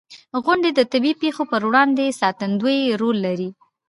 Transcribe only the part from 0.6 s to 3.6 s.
د طبعي پېښو پر وړاندې ساتندوی رول لري.